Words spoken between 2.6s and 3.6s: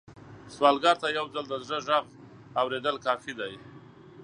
اورېدل کافي دي